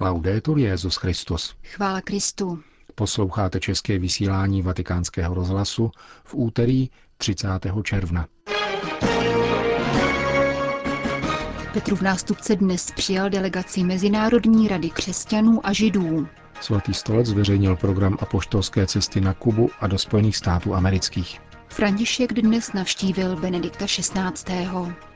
[0.00, 1.54] Laudetur Jezus Christus.
[1.64, 2.58] Chvála Kristu.
[2.94, 5.90] Posloucháte české vysílání Vatikánského rozhlasu
[6.24, 7.48] v úterý 30.
[7.82, 8.26] června.
[11.72, 16.28] Petrův nástupce dnes přijal delegaci Mezinárodní rady křesťanů a židů.
[16.60, 21.40] Svatý stolec zveřejnil program apoštolské cesty na Kubu a do Spojených států amerických.
[21.68, 24.68] František dnes navštívil Benedikta XVI.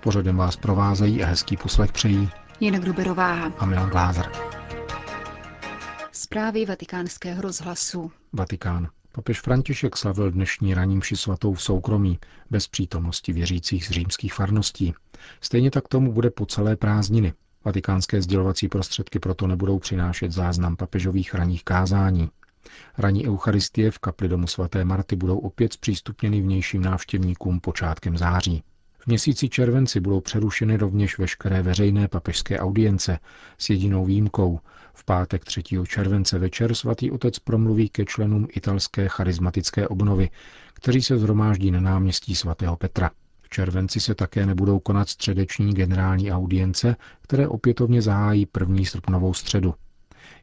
[0.02, 4.30] Pořadem vás provázejí a hezký poslech přejí Jana Gruberová a Milan Glázer.
[6.38, 8.10] Zprávy vatikánského rozhlasu.
[8.33, 8.88] Vatikán.
[9.12, 12.19] Papež František slavil dnešní raním ši svatou v soukromí,
[12.51, 14.95] bez přítomnosti věřících z římských farností.
[15.41, 17.33] Stejně tak tomu bude po celé prázdniny.
[17.64, 22.30] Vatikánské sdělovací prostředky proto nebudou přinášet záznam papežových raních kázání.
[22.98, 28.62] Raní eucharistie v kapli domu svaté Marty budou opět zpřístupněny vnějším návštěvníkům počátkem září.
[29.09, 33.19] Měsíci červenci budou přerušeny rovněž veškeré veřejné papežské audience
[33.59, 34.61] s jedinou výjimkou.
[34.95, 35.62] V pátek 3.
[35.89, 40.31] července večer svatý otec promluví ke členům italské charismatické obnovy,
[40.75, 43.11] kteří se zhromáždí na náměstí svatého Petra.
[43.42, 49.75] V červenci se také nebudou konat středeční generální audience, které opětovně zahájí první srpnovou středu.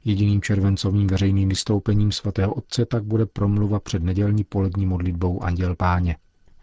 [0.05, 6.16] Jediným červencovým veřejným vystoupením svatého otce tak bude promluva před nedělní polední modlitbou Anděl Páně.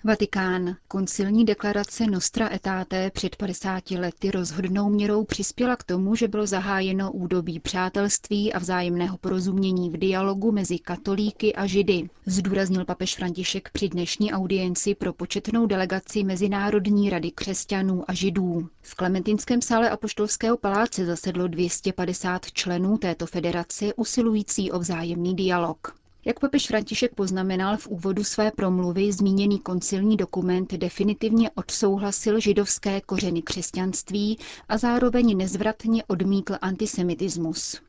[0.04, 0.76] Vatikán.
[0.88, 7.12] Koncilní deklarace Nostra Aetate před 50 lety rozhodnou měrou přispěla k tomu, že bylo zahájeno
[7.12, 13.88] údobí přátelství a vzájemného porozumění v dialogu mezi katolíky a židy, zdůraznil papež František při
[13.88, 18.68] dnešní audienci pro početnou delegaci Mezinárodní rady křesťanů a židů.
[18.80, 26.01] V Klementinském sále Apoštolského paláce zasedlo 250 členů této federace usilující o vzájemný dialog.
[26.24, 33.42] Jak papež František poznamenal v úvodu své promluvy, zmíněný koncilní dokument definitivně odsouhlasil židovské kořeny
[33.42, 37.80] křesťanství a zároveň nezvratně odmítl antisemitismus.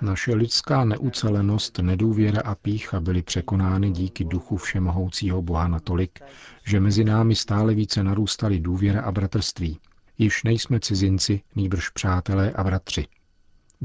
[0.00, 6.18] Naše lidská neucelenost, nedůvěra a pícha byly překonány díky duchu všemohoucího Boha natolik,
[6.64, 9.78] že mezi námi stále více narůstaly důvěra a bratrství.
[10.18, 13.06] Již nejsme cizinci, nýbrž přátelé a bratři.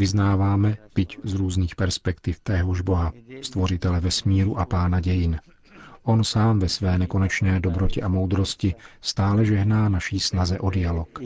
[0.01, 5.39] Vyznáváme, byť z různých perspektiv téhož Boha, stvořitele vesmíru a pána dějin.
[6.03, 11.19] On sám ve své nekonečné dobrotě a moudrosti stále žehná naší snaze o dialog.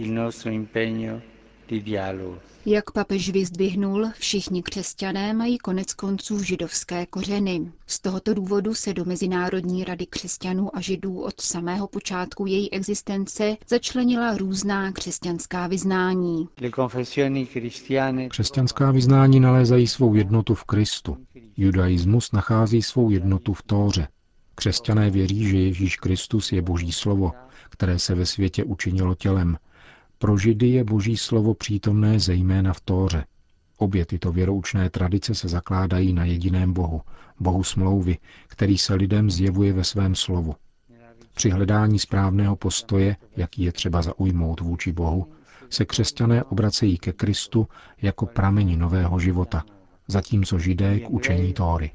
[2.66, 7.72] Jak papež vyzdvihnul, všichni křesťané mají konec konců židovské kořeny.
[7.88, 13.58] Z tohoto důvodu se do Mezinárodní rady křesťanů a židů od samého počátku její existence
[13.68, 16.48] začlenila různá křesťanská vyznání.
[18.30, 21.18] Křesťanská vyznání nalézají svou jednotu v Kristu.
[21.58, 24.08] Judaismus nachází svou jednotu v Tóře.
[24.56, 27.32] Křesťané věří, že Ježíš Kristus je Boží slovo,
[27.70, 29.58] které se ve světě učinilo tělem,
[30.26, 33.26] pro Židy je boží slovo přítomné zejména v Tóře.
[33.78, 37.02] Obě tyto věroučné tradice se zakládají na jediném Bohu,
[37.40, 40.56] Bohu smlouvy, který se lidem zjevuje ve svém slovu.
[41.34, 45.28] Při hledání správného postoje, jaký je třeba zaujmout vůči Bohu,
[45.70, 47.68] se křesťané obracejí ke Kristu
[48.02, 49.64] jako prameni nového života,
[50.08, 51.92] zatímco židé k učení Tóry.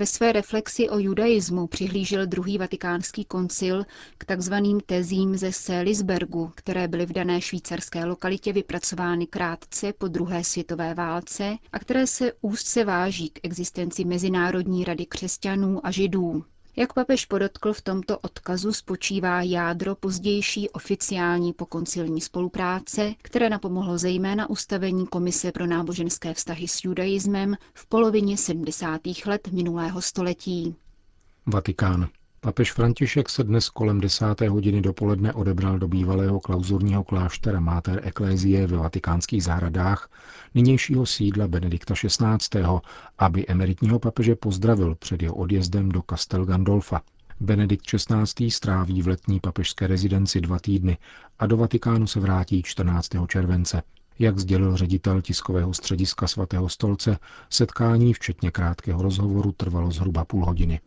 [0.00, 3.84] Ve své reflexi o judaismu přihlížel druhý vatikánský koncil
[4.18, 10.44] k takzvaným tezím ze Selisbergu, které byly v dané švýcarské lokalitě vypracovány krátce po druhé
[10.44, 16.44] světové válce a které se úzce váží k existenci Mezinárodní rady křesťanů a židů.
[16.76, 24.50] Jak papež podotkl, v tomto odkazu spočívá jádro pozdější oficiální pokoncilní spolupráce, které napomohlo zejména
[24.50, 29.00] ustavení Komise pro náboženské vztahy s judaismem v polovině 70.
[29.26, 30.76] let minulého století.
[31.46, 32.08] Vatikán.
[32.42, 38.66] Papež František se dnes kolem desáté hodiny dopoledne odebral do bývalého klauzurního kláštera Mater Ecclesiae
[38.66, 40.10] ve vatikánských zahradách,
[40.54, 42.62] nynějšího sídla Benedikta XVI.,
[43.18, 47.02] aby emeritního papeže pozdravil před jeho odjezdem do Castel Gandolfa.
[47.40, 48.50] Benedikt XVI.
[48.50, 50.98] stráví v letní papežské rezidenci dva týdny
[51.38, 53.08] a do Vatikánu se vrátí 14.
[53.28, 53.82] července.
[54.18, 57.18] Jak sdělil ředitel tiskového střediska svatého stolce,
[57.50, 60.80] setkání včetně krátkého rozhovoru trvalo zhruba půl hodiny.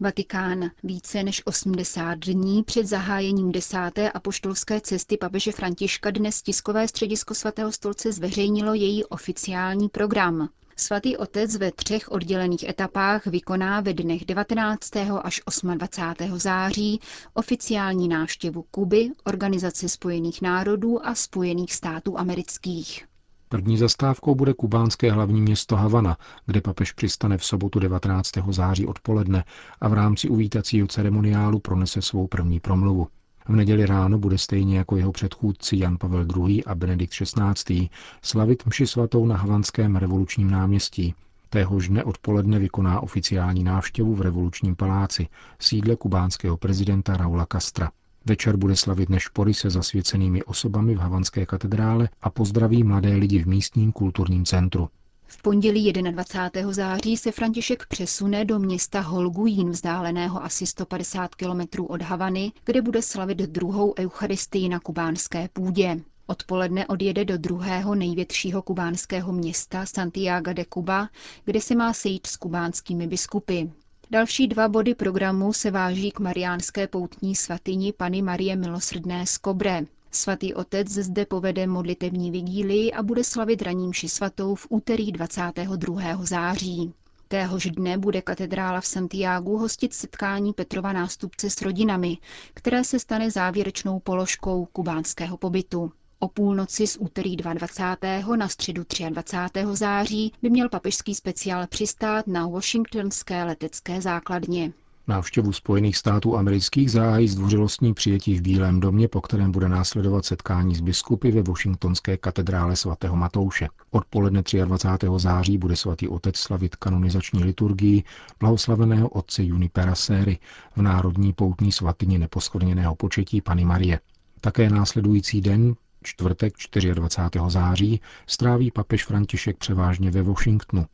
[0.00, 0.70] Vatikán.
[0.82, 7.72] Více než 80 dní před zahájením desáté apoštolské cesty papeže Františka dnes tiskové středisko svatého
[7.72, 10.48] stolce zveřejnilo její oficiální program.
[10.76, 14.96] Svatý otec ve třech oddělených etapách vykoná ve dnech 19.
[15.22, 15.40] až
[15.74, 16.38] 28.
[16.38, 17.00] září
[17.34, 23.04] oficiální návštěvu Kuby, Organizace spojených národů a Spojených států amerických.
[23.48, 26.16] První zastávkou bude kubánské hlavní město Havana,
[26.46, 28.30] kde papež přistane v sobotu 19.
[28.50, 29.44] září odpoledne
[29.80, 33.08] a v rámci uvítacího ceremoniálu pronese svou první promluvu.
[33.48, 36.64] V neděli ráno bude stejně jako jeho předchůdci Jan Pavel II.
[36.64, 37.88] a Benedikt XVI.
[38.22, 41.14] slavit mši svatou na Havanském revolučním náměstí.
[41.50, 45.28] Téhož dne odpoledne vykoná oficiální návštěvu v revolučním paláci,
[45.60, 47.90] sídle kubánského prezidenta Raula Castra.
[48.26, 53.46] Večer bude slavit nešpory se zasvěcenými osobami v Havanské katedrále a pozdraví mladé lidi v
[53.46, 54.88] místním kulturním centru.
[55.26, 56.72] V pondělí 21.
[56.72, 63.02] září se František přesune do města Holguín, vzdáleného asi 150 kilometrů od Havany, kde bude
[63.02, 66.00] slavit druhou eucharistii na kubánské půdě.
[66.26, 71.08] Odpoledne odjede do druhého největšího kubánského města Santiago de Cuba,
[71.44, 73.62] kde se má sejít s kubánskými biskupy.
[74.10, 79.82] Další dva body programu se váží k mariánské poutní svatyni Pany Marie Milosrdné z Kobre.
[80.10, 86.24] Svatý otec zde povede modlitevní vigílii a bude slavit raním ši svatou v úterý 22.
[86.24, 86.92] září.
[87.28, 92.18] Téhož dne bude katedrála v Santiagu hostit setkání Petrova nástupce s rodinami,
[92.54, 95.92] které se stane závěrečnou položkou kubánského pobytu.
[96.18, 98.36] O půlnoci z úterý 22.
[98.36, 99.66] na středu 23.
[99.72, 104.72] září by měl papežský speciál přistát na Washingtonské letecké základně.
[105.08, 110.74] Návštěvu Spojených států amerických zahájí zdvořilostní přijetí v Bílém domě, po kterém bude následovat setkání
[110.74, 113.68] s biskupy ve Washingtonské katedrále svatého Matouše.
[113.90, 115.06] Odpoledne 23.
[115.16, 118.04] září bude svatý otec slavit kanonizační liturgii
[118.40, 120.38] blahoslaveného otce Junipera Séry
[120.76, 124.00] v Národní poutní svatyni neposkvrněného početí Pany Marie.
[124.40, 125.74] Také následující den,
[126.06, 126.54] čtvrtek
[126.94, 127.38] 24.
[127.48, 130.86] září, stráví papež František převážně ve Washingtonu.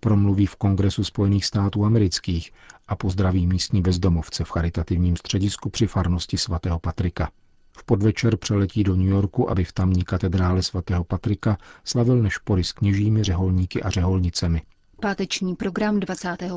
[0.00, 2.52] Promluví v Kongresu Spojených států amerických
[2.88, 7.30] a pozdraví místní bezdomovce v charitativním středisku při farnosti svatého Patrika.
[7.78, 12.72] V podvečer přeletí do New Yorku, aby v tamní katedrále svatého Patrika slavil nešpory s
[12.72, 14.62] kněžími, řeholníky a řeholnicemi.
[15.00, 16.52] Páteční program 25.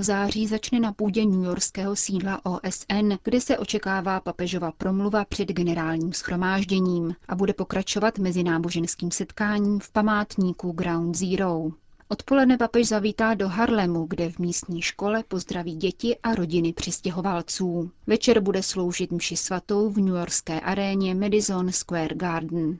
[0.00, 7.14] září začne na půdě newyorského sídla OSN, kde se očekává papežova promluva před generálním schromážděním
[7.28, 11.64] a bude pokračovat mezináboženským setkáním v památníku Ground Zero.
[12.08, 17.90] Odpoledne papež zavítá do Harlemu, kde v místní škole pozdraví děti a rodiny přistěhovalců.
[18.06, 22.78] Večer bude sloužit mši svatou v newyorské aréně Madison Square Garden.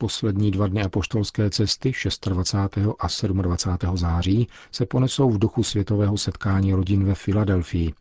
[0.00, 1.92] Poslední dva dny apoštolské cesty
[2.26, 2.78] 26.
[2.98, 3.96] a 27.
[3.96, 7.92] září se ponesou v duchu světového setkání rodin ve Filadelfii.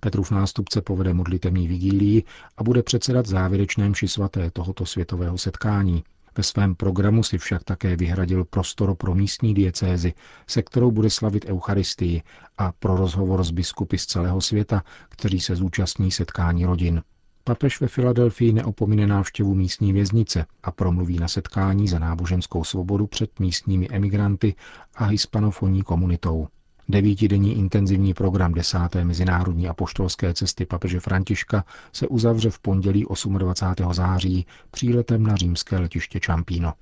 [0.00, 2.22] Petrův nástupce povede modlitevní vigílii
[2.56, 6.04] a bude předsedat závěrečném ši svaté tohoto světového setkání.
[6.36, 10.14] Ve svém programu si však také vyhradil prostor pro místní diecézy,
[10.46, 12.22] se kterou bude slavit Eucharistii
[12.58, 17.02] a pro rozhovor s biskupy z celého světa, kteří se zúčastní setkání rodin.
[17.48, 23.40] Papež ve Filadelfii neopomine návštěvu místní věznice a promluví na setkání za náboženskou svobodu před
[23.40, 24.54] místními emigranty
[24.94, 26.48] a hispanofonní komunitou.
[26.88, 33.06] Devítidenní intenzivní program desáté mezinárodní apoštolské cesty papeže Františka se uzavře v pondělí
[33.38, 33.94] 28.
[33.94, 36.72] září příletem na římské letiště Čampíno.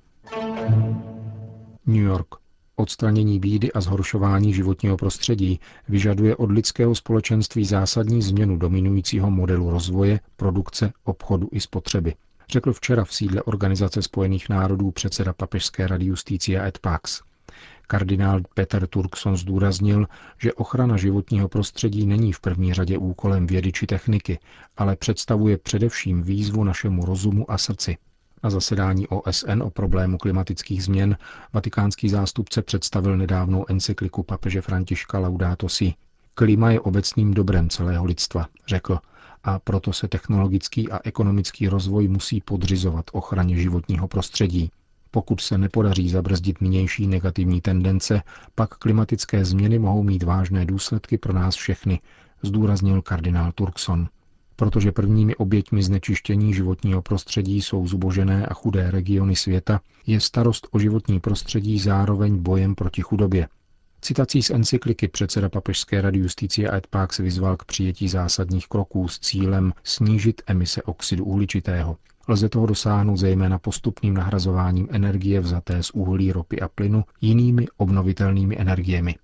[1.85, 2.27] New York.
[2.79, 5.59] Odstranění bídy a zhoršování životního prostředí
[5.89, 12.13] vyžaduje od lidského společenství zásadní změnu dominujícího modelu rozvoje, produkce, obchodu i spotřeby.
[12.49, 17.21] Řekl včera v sídle Organizace spojených národů předseda Papežské rady Justícia et Pax.
[17.87, 20.07] Kardinál Peter Turkson zdůraznil,
[20.37, 24.39] že ochrana životního prostředí není v první řadě úkolem vědy či techniky,
[24.77, 27.97] ale představuje především výzvu našemu rozumu a srdci.
[28.43, 31.17] Na zasedání OSN o problému klimatických změn
[31.53, 35.93] vatikánský zástupce představil nedávnou encykliku papeže Františka Laudato Si.
[36.33, 38.99] Klima je obecným dobrem celého lidstva, řekl,
[39.43, 44.71] a proto se technologický a ekonomický rozvoj musí podřizovat ochraně životního prostředí.
[45.11, 48.21] Pokud se nepodaří zabrzdit nynější negativní tendence,
[48.55, 51.99] pak klimatické změny mohou mít vážné důsledky pro nás všechny,
[52.41, 54.09] zdůraznil kardinál Turkson.
[54.59, 60.79] Protože prvními oběťmi znečištění životního prostředí jsou zubožené a chudé regiony světa, je starost o
[60.79, 63.47] životní prostředí zároveň bojem proti chudobě.
[64.01, 69.19] Citací z encykliky předseda Papežské rady Justicie et Pax vyzval k přijetí zásadních kroků s
[69.19, 71.97] cílem snížit emise oxidu uhličitého.
[72.27, 78.59] Lze toho dosáhnout zejména postupným nahrazováním energie vzaté z uhlí, ropy a plynu jinými obnovitelnými
[78.59, 79.15] energiemi.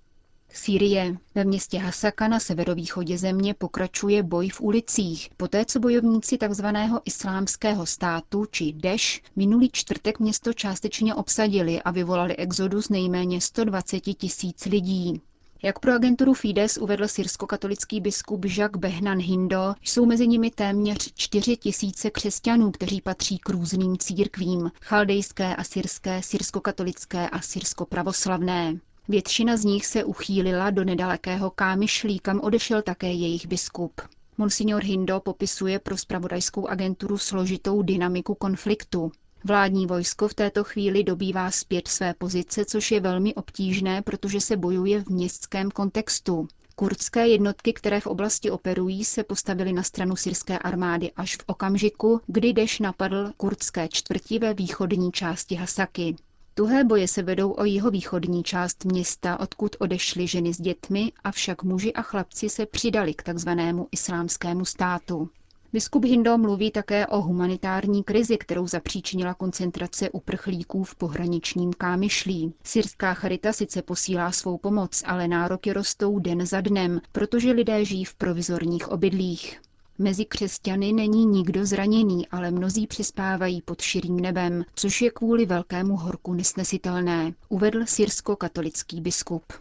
[0.56, 1.16] Sýrie.
[1.34, 6.66] Ve městě Hasaka na severovýchodě země pokračuje boj v ulicích, poté co bojovníci tzv.
[7.04, 14.64] islámského státu či Deš minulý čtvrtek město částečně obsadili a vyvolali exodus nejméně 120 tisíc
[14.64, 15.20] lidí.
[15.62, 21.56] Jak pro agenturu Fides uvedl syrsko-katolický biskup Jacques Behnan Hindo, jsou mezi nimi téměř 4
[21.56, 28.78] tisíce křesťanů, kteří patří k různým církvím, chaldejské, asyrské, syrsko-katolické a syrsko-pravoslavné.
[29.08, 34.00] Většina z nich se uchýlila do nedalekého Kámyšlí, kam odešel také jejich biskup.
[34.38, 39.12] Monsignor Hindo popisuje pro spravodajskou agenturu složitou dynamiku konfliktu.
[39.44, 44.56] Vládní vojsko v této chvíli dobývá zpět své pozice, což je velmi obtížné, protože se
[44.56, 46.48] bojuje v městském kontextu.
[46.76, 52.20] Kurdské jednotky, které v oblasti operují, se postavily na stranu syrské armády až v okamžiku,
[52.26, 56.16] kdy Deš napadl kurdské čtvrti ve východní části Hasaky.
[56.56, 61.62] Tuhé boje se vedou o jeho východní část města, odkud odešly ženy s dětmi, avšak
[61.62, 65.28] muži a chlapci se přidali k takzvanému islámskému státu.
[65.72, 72.54] Biskup Hindo mluví také o humanitární krizi, kterou zapříčinila koncentrace uprchlíků v pohraničním Kámyšlí.
[72.64, 78.04] Syrská charita sice posílá svou pomoc, ale nároky rostou den za dnem, protože lidé žijí
[78.04, 79.60] v provizorních obydlích.
[79.98, 85.96] Mezi křesťany není nikdo zraněný, ale mnozí přispávají pod širým nebem, což je kvůli velkému
[85.96, 89.52] horku nesnesitelné, uvedl syrsko-katolický biskup.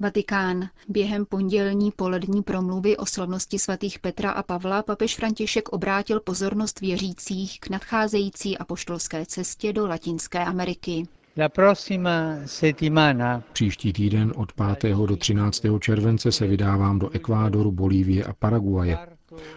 [0.00, 0.68] Vatikán.
[0.88, 7.60] Během pondělní polední promluvy o slavnosti svatých Petra a Pavla papež František obrátil pozornost věřících
[7.60, 11.08] k nadcházející apoštolské cestě do Latinské Ameriky.
[13.52, 14.96] Příští týden od 5.
[15.06, 15.62] do 13.
[15.80, 18.98] července se vydávám do Ekvádoru, Bolívie a Paraguaje.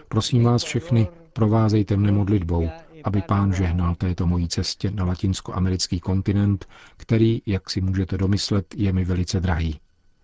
[0.08, 2.68] Prosím vás všechny, provázejte mne modlitbou,
[3.04, 8.92] aby pán žehnal této mojí cestě na latinskoamerický kontinent, který, jak si můžete domyslet, je
[8.92, 9.80] mi velice drahý.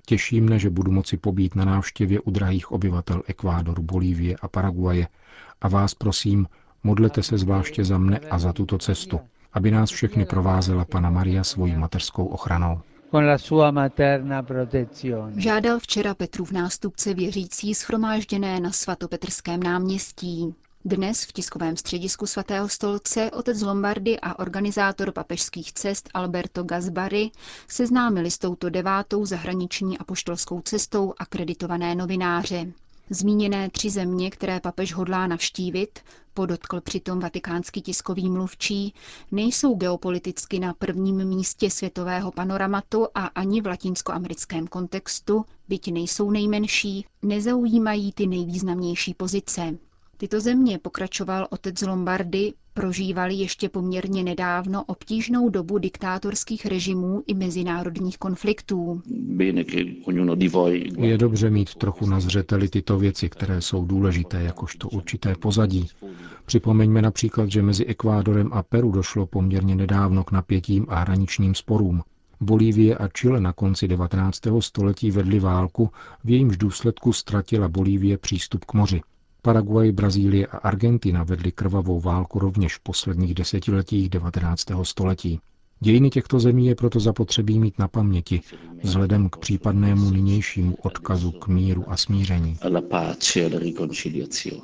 [0.06, 5.08] Těší mne, že budu moci pobít na návštěvě u drahých obyvatel Ekvádoru, Bolívie a Paraguaje
[5.60, 6.46] a vás prosím,
[6.84, 9.20] modlete se zvláště za mne a za tuto cestu,
[9.56, 12.80] aby nás všechny provázela Pana Maria svojí mateřskou ochranou.
[15.36, 20.54] Žádal včera Petrův nástupce věřící schromážděné na svatopetrském náměstí.
[20.84, 27.30] Dnes v tiskovém středisku svatého stolce otec Lombardy a organizátor papežských cest Alberto Gazbary
[27.68, 32.66] seznámili s touto devátou zahraniční apoštolskou cestou akreditované novináře.
[33.10, 35.98] Zmíněné tři země, které papež hodlá navštívit,
[36.34, 38.94] podotkl přitom vatikánský tiskový mluvčí,
[39.32, 47.06] nejsou geopoliticky na prvním místě světového panoramatu a ani v latinskoamerickém kontextu, byť nejsou nejmenší,
[47.22, 49.78] nezaujímají ty nejvýznamnější pozice.
[50.16, 58.18] Tyto země, pokračoval otec Lombardy, prožívali ještě poměrně nedávno obtížnou dobu diktátorských režimů i mezinárodních
[58.18, 59.02] konfliktů.
[60.98, 65.88] Je dobře mít trochu na zřeteli tyto věci, které jsou důležité, jakožto určité pozadí.
[66.46, 72.02] Připomeňme například, že mezi Ekvádorem a Peru došlo poměrně nedávno k napětím a hraničním sporům.
[72.40, 74.40] Bolívie a Chile na konci 19.
[74.60, 75.90] století vedly válku,
[76.24, 79.00] v jejímž důsledku ztratila Bolívie přístup k moři.
[79.46, 84.66] Paraguay, Brazílie a Argentina vedly krvavou válku rovněž v posledních desetiletích 19.
[84.82, 85.40] století.
[85.80, 88.40] Dějiny těchto zemí je proto zapotřebí mít na paměti
[88.82, 92.58] vzhledem k případnému nynějšímu odkazu k míru a smíření.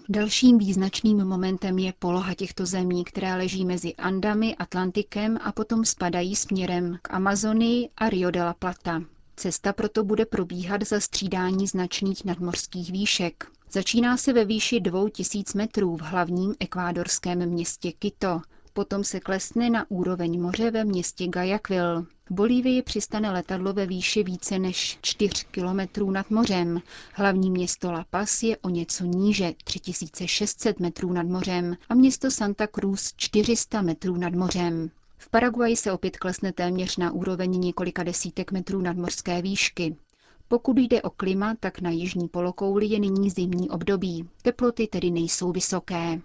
[0.08, 6.36] Dalším význačným momentem je poloha těchto zemí, které leží mezi Andami, Atlantikem a potom spadají
[6.36, 9.02] směrem k Amazonii a Rio de la Plata.
[9.36, 13.46] Cesta proto bude probíhat za střídání značných nadmořských výšek.
[13.74, 18.40] Začíná se ve výši 2000 metrů v hlavním ekvádorském městě Quito,
[18.72, 22.02] potom se klesne na úroveň moře ve městě Guayaquil.
[22.02, 26.80] V Bolívii přistane letadlo ve výši více než 4 kilometrů nad mořem.
[27.12, 32.66] Hlavní město La Paz je o něco níže, 3600 metrů nad mořem a město Santa
[32.66, 34.90] Cruz 400 metrů nad mořem.
[35.18, 39.96] V Paraguaji se opět klesne téměř na úroveň několika desítek metrů nadmořské výšky.
[40.52, 44.28] Pokud jde o klima, tak na jižní polokouli je nyní zimní období.
[44.42, 46.20] Teploty tedy nejsou vysoké.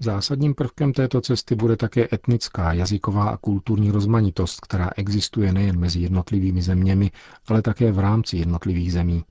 [0.00, 6.00] Zásadním prvkem této cesty bude také etnická, jazyková a kulturní rozmanitost, která existuje nejen mezi
[6.00, 7.10] jednotlivými zeměmi,
[7.48, 9.24] ale také v rámci jednotlivých zemí.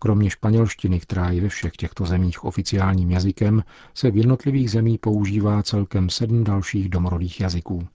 [0.00, 3.62] Kromě španělštiny, která je ve všech těchto zemích oficiálním jazykem,
[3.94, 7.86] se v jednotlivých zemích používá celkem sedm dalších domorodých jazyků.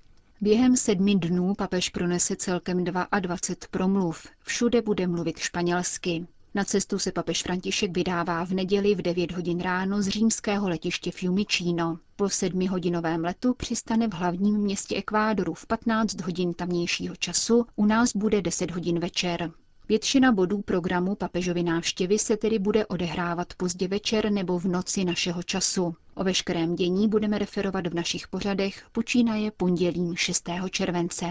[0.42, 4.28] Během sedmi dnů papež pronese celkem 22 promluv.
[4.40, 6.28] Všude bude mluvit španělsky.
[6.56, 11.12] Na cestu se papež František vydává v neděli v 9 hodin ráno z římského letiště
[11.12, 12.00] Fiumicino.
[12.16, 18.16] Po sedmihodinovém letu přistane v hlavním městě Ekvádoru v 15 hodin tamnějšího času, u nás
[18.16, 19.52] bude 10 hodin večer.
[19.90, 25.44] Většina bodů programu papežovy návštěvy se tedy bude odehrávat pozdě večer nebo v noci našeho
[25.44, 25.96] času.
[26.16, 30.50] O veškerém dění budeme referovat v našich pořadech, počínaje pondělím 6.
[30.70, 31.26] července.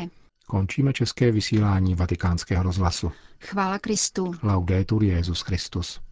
[0.47, 3.13] Končíme české vysílání vatikánského rozhlasu.
[3.41, 4.33] Chvála Kristu.
[4.43, 6.01] Laudetur Jezus Christus.